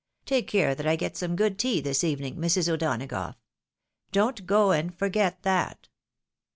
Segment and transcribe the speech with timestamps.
[0.25, 2.67] Take care that I get some good tea this evening, Mrs.
[2.67, 3.35] O'Dona gough;
[4.11, 5.89] don't go and forget that."